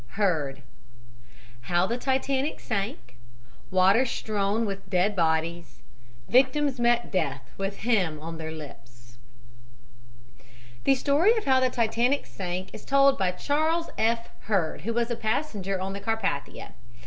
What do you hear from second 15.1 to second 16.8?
a passenger on the Carpathia.